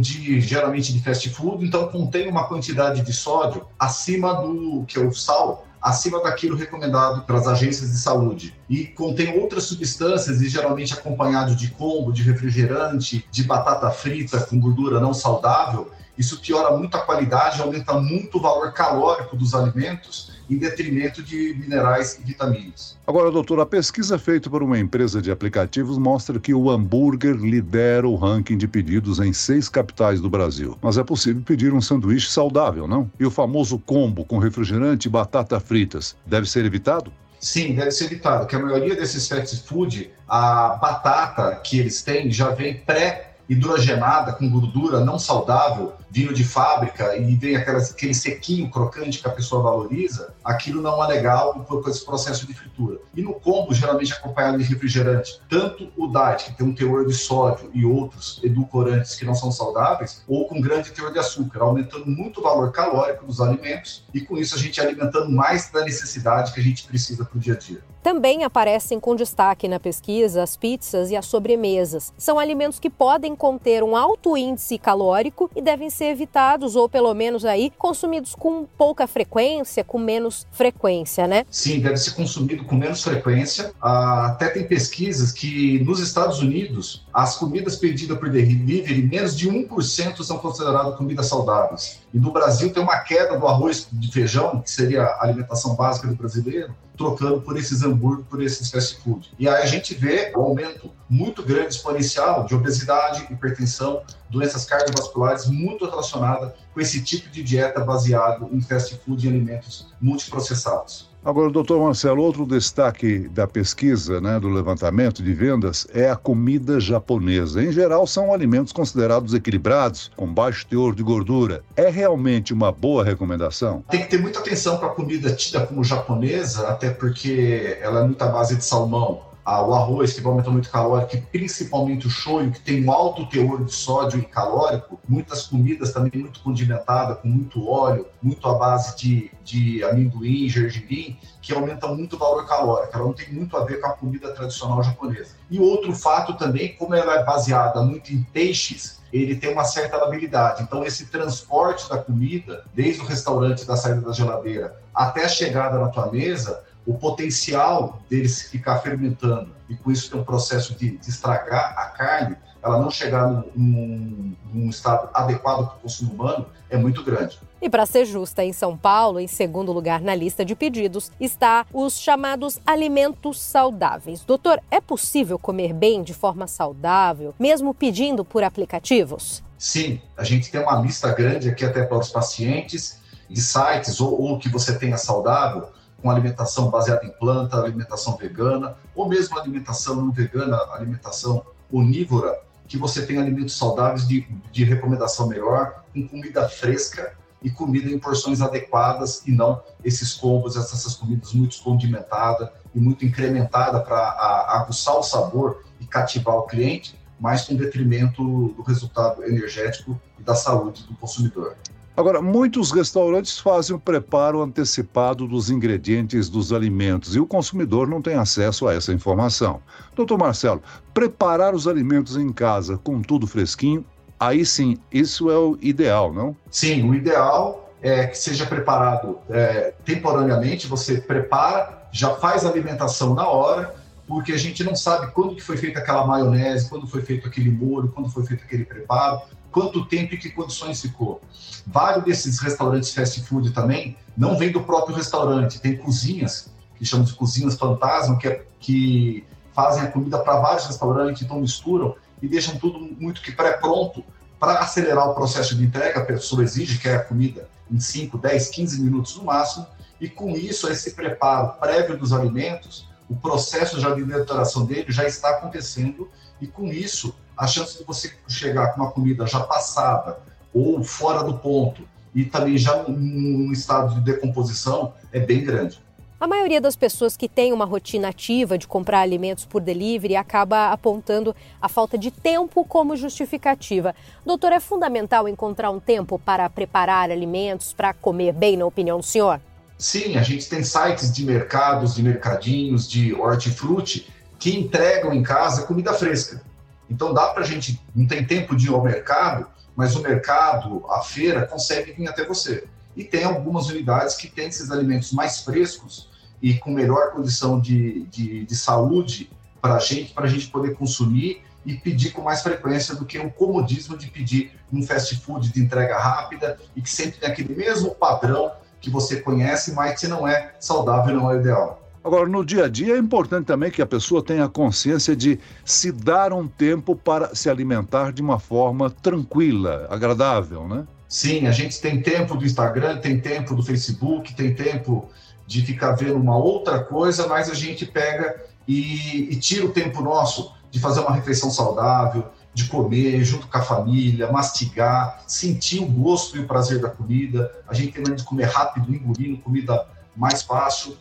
de 0.00 0.40
geralmente 0.40 0.92
de 0.92 1.00
fast 1.00 1.28
food, 1.30 1.64
então 1.64 1.88
contém 1.88 2.28
uma 2.28 2.46
quantidade 2.46 3.02
de 3.02 3.12
sódio 3.12 3.66
acima 3.78 4.34
do 4.34 4.84
que 4.86 4.98
é 4.98 5.02
o 5.02 5.12
sal 5.12 5.63
acima 5.84 6.22
daquilo 6.22 6.56
recomendado 6.56 7.24
pelas 7.24 7.46
agências 7.46 7.90
de 7.90 7.98
saúde. 7.98 8.56
E 8.70 8.86
contém 8.86 9.38
outras 9.38 9.64
substâncias 9.64 10.40
e 10.40 10.48
geralmente 10.48 10.94
acompanhado 10.94 11.54
de 11.54 11.68
combo, 11.72 12.10
de 12.10 12.22
refrigerante, 12.22 13.26
de 13.30 13.44
batata 13.44 13.90
frita 13.90 14.40
com 14.40 14.58
gordura 14.58 14.98
não 14.98 15.12
saudável, 15.12 15.90
isso 16.16 16.40
piora 16.40 16.76
muito 16.76 16.96
a 16.96 17.00
qualidade, 17.00 17.60
aumenta 17.60 17.94
muito 17.94 18.38
o 18.38 18.40
valor 18.40 18.72
calórico 18.72 19.36
dos 19.36 19.54
alimentos 19.54 20.32
em 20.48 20.56
detrimento 20.56 21.22
de 21.22 21.54
minerais 21.58 22.18
e 22.20 22.22
vitaminas. 22.22 22.96
Agora, 23.06 23.30
doutor, 23.30 23.60
a 23.60 23.66
pesquisa 23.66 24.18
feita 24.18 24.48
por 24.48 24.62
uma 24.62 24.78
empresa 24.78 25.20
de 25.20 25.30
aplicativos 25.30 25.98
mostra 25.98 26.38
que 26.38 26.54
o 26.54 26.70
hambúrguer 26.70 27.34
lidera 27.34 28.06
o 28.06 28.14
ranking 28.14 28.56
de 28.56 28.68
pedidos 28.68 29.18
em 29.18 29.32
seis 29.32 29.68
capitais 29.68 30.20
do 30.20 30.30
Brasil. 30.30 30.78
Mas 30.82 30.98
é 30.98 31.04
possível 31.04 31.42
pedir 31.42 31.72
um 31.72 31.80
sanduíche 31.80 32.30
saudável, 32.30 32.86
não? 32.86 33.10
E 33.18 33.24
o 33.24 33.30
famoso 33.30 33.78
combo 33.78 34.24
com 34.24 34.38
refrigerante 34.38 35.08
e 35.08 35.10
batata 35.10 35.58
fritas 35.58 36.16
deve 36.26 36.48
ser 36.48 36.64
evitado? 36.64 37.12
Sim, 37.40 37.74
deve 37.74 37.90
ser 37.90 38.06
evitado, 38.06 38.40
porque 38.40 38.56
a 38.56 38.58
maioria 38.58 38.96
desses 38.96 39.28
fast 39.28 39.68
food, 39.68 40.10
a 40.26 40.76
batata 40.80 41.56
que 41.56 41.78
eles 41.78 42.02
têm 42.02 42.30
já 42.30 42.50
vem 42.50 42.74
pré 42.74 43.33
hidrogenada 43.48 44.32
com 44.32 44.48
gordura 44.48 45.00
não 45.00 45.18
saudável, 45.18 45.94
vindo 46.10 46.32
de 46.32 46.44
fábrica 46.44 47.16
e 47.16 47.34
vem 47.34 47.56
aquelas, 47.56 47.90
aquele 47.90 48.14
sequinho 48.14 48.70
crocante 48.70 49.20
que 49.20 49.26
a 49.26 49.32
pessoa 49.32 49.62
valoriza, 49.62 50.32
aquilo 50.44 50.80
não 50.80 51.02
é 51.02 51.08
legal 51.08 51.64
por 51.64 51.88
esse 51.88 52.04
processo 52.04 52.46
de 52.46 52.54
fritura. 52.54 52.98
E 53.14 53.22
no 53.22 53.34
combo, 53.34 53.74
geralmente 53.74 54.12
acompanhado 54.12 54.58
de 54.58 54.64
refrigerante, 54.64 55.40
tanto 55.48 55.90
o 55.96 56.06
diet, 56.06 56.44
que 56.44 56.56
tem 56.56 56.66
um 56.66 56.74
teor 56.74 57.06
de 57.06 57.14
sódio 57.14 57.70
e 57.74 57.84
outros 57.84 58.40
edulcorantes 58.42 59.16
que 59.16 59.24
não 59.24 59.34
são 59.34 59.50
saudáveis, 59.50 60.22
ou 60.28 60.46
com 60.46 60.60
grande 60.60 60.92
teor 60.92 61.12
de 61.12 61.18
açúcar, 61.18 61.62
aumentando 61.62 62.06
muito 62.06 62.40
o 62.40 62.42
valor 62.42 62.70
calórico 62.72 63.26
dos 63.26 63.40
alimentos 63.40 64.04
e 64.14 64.20
com 64.20 64.36
isso 64.36 64.54
a 64.54 64.58
gente 64.58 64.80
alimentando 64.80 65.30
mais 65.30 65.70
da 65.70 65.84
necessidade 65.84 66.52
que 66.52 66.60
a 66.60 66.62
gente 66.62 66.86
precisa 66.86 67.24
para 67.24 67.36
o 67.36 67.40
dia 67.40 67.54
a 67.54 67.58
dia. 67.58 67.82
Também 68.04 68.44
aparecem 68.44 69.00
com 69.00 69.16
destaque 69.16 69.66
na 69.66 69.80
pesquisa 69.80 70.42
as 70.42 70.58
pizzas 70.58 71.10
e 71.10 71.16
as 71.16 71.24
sobremesas. 71.24 72.12
São 72.18 72.38
alimentos 72.38 72.78
que 72.78 72.90
podem 72.90 73.34
conter 73.34 73.82
um 73.82 73.96
alto 73.96 74.36
índice 74.36 74.76
calórico 74.76 75.50
e 75.56 75.62
devem 75.62 75.88
ser 75.88 76.10
evitados 76.10 76.76
ou 76.76 76.86
pelo 76.86 77.14
menos 77.14 77.46
aí 77.46 77.72
consumidos 77.78 78.34
com 78.34 78.66
pouca 78.76 79.06
frequência, 79.06 79.82
com 79.82 79.98
menos 79.98 80.46
frequência, 80.52 81.26
né? 81.26 81.46
Sim, 81.50 81.80
deve 81.80 81.96
ser 81.96 82.10
consumido 82.10 82.64
com 82.64 82.74
menos 82.74 83.02
frequência. 83.02 83.72
Ah, 83.80 84.26
até 84.26 84.50
tem 84.50 84.68
pesquisas 84.68 85.32
que 85.32 85.82
nos 85.82 85.98
Estados 85.98 86.40
Unidos 86.40 87.06
as 87.10 87.38
comidas 87.38 87.76
pedidas 87.76 88.18
por 88.18 88.28
delivery, 88.28 89.00
menos 89.00 89.34
de 89.34 89.48
1% 89.48 90.22
são 90.22 90.36
consideradas 90.36 90.94
comidas 90.98 91.26
saudáveis. 91.26 92.00
E 92.12 92.18
no 92.18 92.30
Brasil 92.30 92.70
tem 92.70 92.82
uma 92.82 92.98
queda 92.98 93.38
do 93.38 93.46
arroz 93.46 93.88
de 93.90 94.12
feijão, 94.12 94.60
que 94.60 94.70
seria 94.70 95.04
a 95.04 95.24
alimentação 95.24 95.74
básica 95.74 96.06
do 96.06 96.14
brasileiro, 96.14 96.74
trocando 96.96 97.40
por 97.40 97.56
esses 97.56 97.82
hambúrguer, 97.82 98.24
por 98.26 98.42
esses 98.42 98.70
fast 98.70 99.00
food. 99.02 99.32
E 99.38 99.48
aí 99.48 99.62
a 99.62 99.66
gente 99.66 99.94
vê 99.94 100.32
um 100.36 100.40
aumento 100.40 100.90
muito 101.08 101.42
grande, 101.42 101.74
exponencial, 101.74 102.46
de 102.46 102.54
obesidade, 102.54 103.26
hipertensão, 103.30 104.02
doenças 104.30 104.64
cardiovasculares, 104.64 105.46
muito 105.46 105.84
relacionada 105.84 106.54
com 106.72 106.80
esse 106.80 107.02
tipo 107.02 107.28
de 107.30 107.42
dieta 107.42 107.84
baseado 107.84 108.48
em 108.52 108.60
fast 108.60 108.96
food 109.04 109.26
e 109.26 109.28
alimentos 109.28 109.92
multiprocessados. 110.00 111.13
Agora, 111.24 111.50
doutor 111.50 111.80
Marcelo, 111.80 112.22
outro 112.22 112.44
destaque 112.44 113.20
da 113.28 113.46
pesquisa, 113.46 114.20
né, 114.20 114.38
do 114.38 114.50
levantamento 114.50 115.22
de 115.22 115.32
vendas, 115.32 115.86
é 115.94 116.10
a 116.10 116.16
comida 116.16 116.78
japonesa. 116.78 117.64
Em 117.64 117.72
geral, 117.72 118.06
são 118.06 118.30
alimentos 118.30 118.74
considerados 118.74 119.32
equilibrados, 119.32 120.10
com 120.16 120.26
baixo 120.26 120.66
teor 120.66 120.94
de 120.94 121.02
gordura. 121.02 121.64
É 121.74 121.88
realmente 121.88 122.52
uma 122.52 122.70
boa 122.70 123.02
recomendação? 123.02 123.82
Tem 123.88 124.02
que 124.02 124.08
ter 124.08 124.20
muita 124.20 124.40
atenção 124.40 124.76
para 124.76 124.88
a 124.88 124.90
comida 124.90 125.32
tida 125.32 125.66
como 125.66 125.82
japonesa, 125.82 126.68
até 126.68 126.90
porque 126.90 127.78
ela 127.80 128.00
é 128.00 128.04
muito 128.04 128.20
à 128.20 128.28
base 128.28 128.56
de 128.56 128.64
salmão 128.64 129.22
o 129.46 129.74
arroz, 129.74 130.14
que 130.14 130.20
vai 130.20 130.32
aumentar 130.32 130.50
muito 130.50 130.70
calórico, 130.70 131.16
e 131.16 131.20
principalmente 131.20 132.06
o 132.06 132.10
shoyu, 132.10 132.50
que 132.50 132.60
tem 132.60 132.84
um 132.84 132.90
alto 132.90 133.26
teor 133.26 133.64
de 133.64 133.72
sódio 133.72 134.18
e 134.18 134.24
calórico, 134.24 134.98
muitas 135.06 135.46
comidas 135.46 135.92
também 135.92 136.22
muito 136.22 136.40
condimentadas, 136.40 137.18
com 137.18 137.28
muito 137.28 137.68
óleo, 137.68 138.06
muito 138.22 138.48
à 138.48 138.54
base 138.54 138.96
de, 138.96 139.30
de 139.44 139.84
amendoim, 139.84 140.48
gergelim, 140.48 141.18
que 141.42 141.52
aumentam 141.52 141.94
muito 141.94 142.16
o 142.16 142.18
valor 142.18 142.46
calórico. 142.46 142.96
Ela 142.96 143.04
não 143.04 143.12
tem 143.12 143.30
muito 143.32 143.56
a 143.56 143.64
ver 143.64 143.80
com 143.80 143.86
a 143.86 143.92
comida 143.92 144.32
tradicional 144.32 144.82
japonesa. 144.82 145.36
E 145.50 145.60
outro 145.60 145.92
fato 145.94 146.34
também, 146.34 146.74
como 146.76 146.94
ela 146.94 147.20
é 147.20 147.24
baseada 147.24 147.82
muito 147.82 148.12
em 148.12 148.22
peixes, 148.22 149.02
ele 149.12 149.36
tem 149.36 149.52
uma 149.52 149.64
certa 149.64 149.96
labilidade. 149.96 150.62
Então, 150.62 150.84
esse 150.84 151.06
transporte 151.06 151.88
da 151.88 151.98
comida, 151.98 152.64
desde 152.74 153.02
o 153.02 153.04
restaurante, 153.04 153.64
da 153.64 153.76
saída 153.76 154.00
da 154.00 154.12
geladeira, 154.12 154.80
até 154.92 155.24
a 155.24 155.28
chegada 155.28 155.78
na 155.78 155.88
tua 155.88 156.10
mesa, 156.10 156.64
o 156.86 156.94
potencial 156.94 158.00
deles 158.08 158.42
ficar 158.42 158.78
fermentando 158.78 159.54
e 159.68 159.74
com 159.74 159.90
isso 159.90 160.10
ter 160.10 160.16
um 160.16 160.24
processo 160.24 160.74
de, 160.74 160.96
de 160.96 161.08
estragar 161.08 161.74
a 161.78 161.86
carne, 161.86 162.36
ela 162.62 162.78
não 162.78 162.90
chegar 162.90 163.28
num, 163.28 163.44
num, 163.54 164.36
num 164.52 164.70
estado 164.70 165.08
adequado 165.12 165.66
para 165.66 165.76
o 165.76 165.80
consumo 165.80 166.12
humano, 166.14 166.46
é 166.70 166.76
muito 166.76 167.02
grande. 167.02 167.38
E 167.60 167.70
para 167.70 167.86
ser 167.86 168.04
justa, 168.04 168.44
em 168.44 168.52
São 168.52 168.76
Paulo, 168.76 169.18
em 169.18 169.26
segundo 169.26 169.72
lugar 169.72 170.00
na 170.00 170.14
lista 170.14 170.44
de 170.44 170.54
pedidos, 170.54 171.10
está 171.18 171.64
os 171.72 171.98
chamados 171.98 172.58
alimentos 172.66 173.40
saudáveis. 173.40 174.22
Doutor, 174.24 174.60
é 174.70 174.80
possível 174.80 175.38
comer 175.38 175.72
bem 175.72 176.02
de 176.02 176.12
forma 176.12 176.46
saudável, 176.46 177.34
mesmo 177.38 177.72
pedindo 177.72 178.24
por 178.24 178.42
aplicativos? 178.42 179.42
Sim, 179.58 180.00
a 180.16 180.24
gente 180.24 180.50
tem 180.50 180.60
uma 180.60 180.78
lista 180.80 181.12
grande 181.14 181.48
aqui 181.48 181.64
até 181.64 181.84
para 181.84 181.98
os 181.98 182.10
pacientes 182.10 182.98
de 183.30 183.40
sites 183.40 183.98
ou, 184.00 184.20
ou 184.20 184.38
que 184.38 184.48
você 184.48 184.78
tenha 184.78 184.98
saudável 184.98 185.68
com 186.04 186.10
alimentação 186.10 186.68
baseada 186.68 187.06
em 187.06 187.08
planta, 187.08 187.56
alimentação 187.56 188.14
vegana, 188.18 188.76
ou 188.94 189.08
mesmo 189.08 189.38
alimentação 189.38 189.96
não 189.96 190.12
vegana, 190.12 190.54
alimentação 190.74 191.42
onívora, 191.72 192.42
que 192.68 192.76
você 192.76 193.06
tem 193.06 193.16
alimentos 193.16 193.56
saudáveis 193.56 194.06
de, 194.06 194.28
de 194.52 194.64
recomendação 194.64 195.26
melhor, 195.26 195.82
com 195.94 196.06
comida 196.06 196.46
fresca 196.46 197.14
e 197.42 197.50
comida 197.50 197.88
em 197.88 197.98
porções 197.98 198.42
adequadas 198.42 199.26
e 199.26 199.32
não 199.32 199.62
esses 199.82 200.12
combos, 200.12 200.56
essas 200.56 200.94
comidas 200.94 201.32
muito 201.32 201.58
condimentadas 201.62 202.50
e 202.74 202.78
muito 202.78 203.06
incrementadas 203.06 203.82
para 203.82 204.46
aguçar 204.50 204.98
o 204.98 205.02
sabor 205.02 205.64
e 205.80 205.86
cativar 205.86 206.36
o 206.36 206.42
cliente, 206.42 207.00
mas 207.18 207.46
com 207.46 207.56
detrimento 207.56 208.22
do 208.48 208.62
resultado 208.62 209.24
energético 209.24 209.98
e 210.18 210.22
da 210.22 210.34
saúde 210.34 210.82
do 210.82 210.94
consumidor. 210.96 211.56
Agora, 211.96 212.20
muitos 212.20 212.72
restaurantes 212.72 213.38
fazem 213.38 213.76
o 213.76 213.78
preparo 213.78 214.42
antecipado 214.42 215.28
dos 215.28 215.48
ingredientes 215.48 216.28
dos 216.28 216.52
alimentos 216.52 217.14
e 217.14 217.20
o 217.20 217.26
consumidor 217.26 217.86
não 217.86 218.02
tem 218.02 218.16
acesso 218.16 218.66
a 218.66 218.74
essa 218.74 218.92
informação. 218.92 219.60
Doutor 219.94 220.18
Marcelo, 220.18 220.60
preparar 220.92 221.54
os 221.54 221.68
alimentos 221.68 222.16
em 222.16 222.32
casa 222.32 222.76
com 222.78 223.00
tudo 223.00 223.28
fresquinho, 223.28 223.84
aí 224.18 224.44
sim, 224.44 224.76
isso 224.90 225.30
é 225.30 225.38
o 225.38 225.56
ideal, 225.60 226.12
não? 226.12 226.36
Sim, 226.50 226.88
o 226.88 226.94
ideal 226.96 227.72
é 227.80 228.08
que 228.08 228.18
seja 228.18 228.44
preparado 228.44 229.18
é, 229.30 229.72
temporariamente, 229.84 230.66
você 230.66 230.98
prepara, 231.00 231.86
já 231.92 232.10
faz 232.16 232.44
a 232.44 232.48
alimentação 232.48 233.14
na 233.14 233.28
hora, 233.28 233.72
porque 234.06 234.32
a 234.32 234.36
gente 234.36 234.62
não 234.62 234.76
sabe 234.76 235.12
quando 235.12 235.34
que 235.34 235.42
foi 235.42 235.56
feita 235.56 235.78
aquela 235.78 236.06
maionese, 236.06 236.68
quando 236.68 236.86
foi 236.86 237.02
feito 237.02 237.26
aquele 237.26 237.50
molho, 237.50 237.88
quando 237.88 238.10
foi 238.10 238.24
feito 238.24 238.44
aquele 238.44 238.64
preparo 238.64 239.22
quanto 239.54 239.86
tempo 239.86 240.14
e 240.14 240.18
que 240.18 240.30
condições 240.30 240.82
ficou. 240.82 241.20
Vários 241.64 242.04
desses 242.04 242.40
restaurantes 242.40 242.92
fast 242.92 243.22
food 243.22 243.52
também 243.52 243.96
não 244.16 244.36
vem 244.36 244.50
do 244.50 244.60
próprio 244.60 244.96
restaurante, 244.96 245.60
tem 245.60 245.76
cozinhas, 245.76 246.50
que 246.76 246.84
chamam 246.84 247.04
de 247.04 247.14
cozinhas 247.14 247.54
fantasma, 247.54 248.18
que, 248.18 248.26
é, 248.26 248.44
que 248.58 249.24
fazem 249.54 249.84
a 249.84 249.86
comida 249.86 250.18
para 250.18 250.40
vários 250.40 250.66
restaurantes, 250.66 251.22
então 251.22 251.40
misturam 251.40 251.94
e 252.20 252.26
deixam 252.26 252.56
tudo 252.58 252.80
muito 252.80 253.22
que 253.22 253.30
pré-pronto 253.30 254.04
para 254.40 254.58
acelerar 254.58 255.08
o 255.08 255.14
processo 255.14 255.54
de 255.54 255.62
entrega, 255.62 256.00
a 256.00 256.04
pessoa 256.04 256.42
exige 256.42 256.78
que 256.78 256.88
é 256.88 256.96
a 256.96 257.04
comida 257.04 257.48
em 257.70 257.78
5, 257.78 258.18
10, 258.18 258.48
15 258.48 258.82
minutos 258.82 259.16
no 259.16 259.24
máximo, 259.24 259.66
e 260.00 260.08
com 260.08 260.30
isso, 260.30 260.68
esse 260.68 260.90
preparo 260.90 261.52
prévio 261.60 261.96
dos 261.96 262.12
alimentos, 262.12 262.88
o 263.08 263.16
processo 263.16 263.80
já 263.80 263.94
de 263.94 264.04
deterioração 264.04 264.64
dele 264.64 264.90
já 264.90 265.04
está 265.04 265.30
acontecendo, 265.30 266.08
e 266.40 266.46
com 266.46 266.66
isso 266.66 267.14
a 267.36 267.46
chance 267.46 267.78
de 267.78 267.84
você 267.84 268.12
chegar 268.28 268.74
com 268.74 268.82
uma 268.82 268.90
comida 268.90 269.26
já 269.26 269.40
passada 269.40 270.18
ou 270.52 270.82
fora 270.82 271.22
do 271.22 271.38
ponto 271.38 271.82
e 272.14 272.24
também 272.24 272.56
já 272.56 272.84
num 272.84 273.50
estado 273.50 273.94
de 273.94 274.00
decomposição 274.00 274.94
é 275.12 275.18
bem 275.18 275.42
grande. 275.42 275.82
A 276.20 276.28
maioria 276.28 276.60
das 276.60 276.76
pessoas 276.76 277.16
que 277.16 277.28
tem 277.28 277.52
uma 277.52 277.64
rotina 277.64 278.08
ativa 278.08 278.56
de 278.56 278.68
comprar 278.68 279.00
alimentos 279.00 279.44
por 279.44 279.60
delivery 279.60 280.16
acaba 280.16 280.70
apontando 280.70 281.34
a 281.60 281.68
falta 281.68 281.98
de 281.98 282.10
tempo 282.10 282.64
como 282.64 282.96
justificativa. 282.96 283.94
Doutor, 284.24 284.52
é 284.52 284.60
fundamental 284.60 285.28
encontrar 285.28 285.70
um 285.70 285.80
tempo 285.80 286.18
para 286.18 286.48
preparar 286.48 287.10
alimentos, 287.10 287.72
para 287.72 287.92
comer 287.92 288.32
bem, 288.32 288.56
na 288.56 288.64
opinião 288.64 288.98
do 288.98 289.04
senhor? 289.04 289.40
Sim, 289.78 290.16
a 290.16 290.22
gente 290.22 290.48
tem 290.48 290.62
sites 290.62 291.12
de 291.12 291.24
mercados, 291.24 291.94
de 291.94 292.02
mercadinhos, 292.02 292.88
de 292.88 293.12
hortifruti 293.12 294.08
que 294.38 294.56
entregam 294.56 295.12
em 295.12 295.22
casa 295.22 295.66
comida 295.66 295.92
fresca. 295.94 296.42
Então 296.88 297.14
dá 297.14 297.28
para 297.28 297.42
a 297.42 297.46
gente, 297.46 297.80
não 297.94 298.06
tem 298.06 298.24
tempo 298.24 298.54
de 298.54 298.66
ir 298.66 298.70
ao 298.70 298.82
mercado, 298.82 299.46
mas 299.74 299.96
o 299.96 300.02
mercado, 300.02 300.84
a 300.90 301.00
feira, 301.00 301.46
consegue 301.46 301.92
vir 301.92 302.08
até 302.08 302.24
você. 302.24 302.64
E 302.96 303.02
tem 303.02 303.24
algumas 303.24 303.68
unidades 303.68 304.14
que 304.14 304.28
têm 304.28 304.46
esses 304.46 304.70
alimentos 304.70 305.12
mais 305.12 305.40
frescos 305.40 306.08
e 306.40 306.54
com 306.54 306.70
melhor 306.70 307.12
condição 307.12 307.58
de, 307.58 308.02
de, 308.06 308.44
de 308.44 308.56
saúde 308.56 309.30
para 309.60 309.76
a 309.76 309.78
gente, 309.78 310.12
para 310.12 310.26
a 310.26 310.28
gente 310.28 310.48
poder 310.48 310.74
consumir 310.74 311.42
e 311.64 311.74
pedir 311.74 312.10
com 312.10 312.22
mais 312.22 312.42
frequência 312.42 312.94
do 312.94 313.06
que 313.06 313.18
um 313.18 313.30
comodismo 313.30 313.96
de 313.96 314.08
pedir 314.08 314.52
um 314.70 314.82
fast 314.82 315.16
food 315.16 315.50
de 315.50 315.60
entrega 315.60 315.98
rápida 315.98 316.58
e 316.76 316.82
que 316.82 316.90
sempre 316.90 317.18
tem 317.18 317.30
aquele 317.30 317.54
mesmo 317.54 317.94
padrão 317.94 318.52
que 318.84 318.90
você 318.90 319.20
conhece, 319.20 319.72
mas 319.72 319.98
que 319.98 320.06
não 320.06 320.28
é 320.28 320.52
saudável, 320.60 321.16
não 321.16 321.30
é 321.30 321.36
ideal. 321.38 321.80
Agora, 322.04 322.28
no 322.28 322.44
dia 322.44 322.66
a 322.66 322.68
dia 322.68 322.94
é 322.94 322.98
importante 322.98 323.46
também 323.46 323.70
que 323.70 323.80
a 323.80 323.86
pessoa 323.86 324.22
tenha 324.22 324.46
consciência 324.46 325.16
de 325.16 325.40
se 325.64 325.90
dar 325.90 326.34
um 326.34 326.46
tempo 326.46 326.94
para 326.94 327.34
se 327.34 327.48
alimentar 327.48 328.12
de 328.12 328.20
uma 328.20 328.38
forma 328.38 328.90
tranquila, 328.90 329.86
agradável, 329.88 330.68
né? 330.68 330.86
Sim, 331.08 331.46
a 331.46 331.50
gente 331.50 331.80
tem 331.80 332.02
tempo 332.02 332.36
do 332.36 332.44
Instagram, 332.44 332.98
tem 332.98 333.18
tempo 333.18 333.54
do 333.54 333.62
Facebook, 333.62 334.34
tem 334.34 334.54
tempo 334.54 335.08
de 335.46 335.62
ficar 335.62 335.92
vendo 335.92 336.16
uma 336.16 336.36
outra 336.36 336.80
coisa, 336.80 337.26
mas 337.26 337.48
a 337.48 337.54
gente 337.54 337.86
pega 337.86 338.36
e, 338.68 339.32
e 339.32 339.36
tira 339.36 339.64
o 339.64 339.70
tempo 339.70 340.02
nosso 340.02 340.52
de 340.70 340.78
fazer 340.80 341.00
uma 341.00 341.12
refeição 341.12 341.50
saudável, 341.50 342.26
de 342.54 342.66
comer 342.66 343.24
junto 343.24 343.48
com 343.48 343.58
a 343.58 343.62
família, 343.62 344.30
mastigar, 344.30 345.22
sentir 345.26 345.80
o 345.80 345.86
gosto 345.86 346.36
e 346.36 346.40
o 346.40 346.46
prazer 346.46 346.80
da 346.80 346.88
comida. 346.88 347.52
A 347.66 347.74
gente 347.74 348.00
tem 348.00 348.14
de 348.14 348.22
comer 348.22 348.44
rápido, 348.44 348.94
engolindo 348.94 349.38
comida 349.38 349.86
mais 350.16 350.42
fácil 350.42 350.96